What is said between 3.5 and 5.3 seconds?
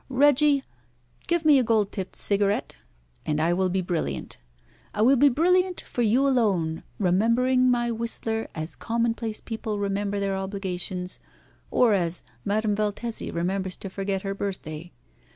will be brilliant. I will be